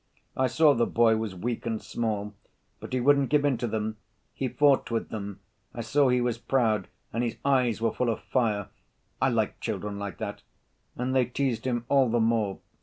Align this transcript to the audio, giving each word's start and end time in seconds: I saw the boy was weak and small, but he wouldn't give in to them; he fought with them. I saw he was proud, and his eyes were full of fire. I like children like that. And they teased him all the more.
I 0.35 0.47
saw 0.47 0.73
the 0.73 0.87
boy 0.87 1.15
was 1.17 1.35
weak 1.35 1.63
and 1.67 1.79
small, 1.79 2.33
but 2.79 2.91
he 2.91 2.99
wouldn't 2.99 3.29
give 3.29 3.45
in 3.45 3.57
to 3.59 3.67
them; 3.67 3.97
he 4.33 4.47
fought 4.47 4.89
with 4.89 5.09
them. 5.09 5.41
I 5.75 5.81
saw 5.81 6.09
he 6.09 6.19
was 6.21 6.39
proud, 6.39 6.87
and 7.13 7.23
his 7.23 7.37
eyes 7.45 7.81
were 7.81 7.93
full 7.93 8.09
of 8.09 8.23
fire. 8.23 8.69
I 9.21 9.29
like 9.29 9.59
children 9.59 9.99
like 9.99 10.17
that. 10.17 10.41
And 10.95 11.15
they 11.15 11.25
teased 11.25 11.65
him 11.67 11.85
all 11.87 12.09
the 12.09 12.19
more. 12.19 12.57